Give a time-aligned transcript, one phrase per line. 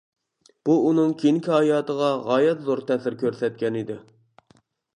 [0.69, 4.01] بۇ ئۇنىڭ كېيىنكى ھاياتىغا غايەت زور تەسىر كۆرسەتكەنىدى.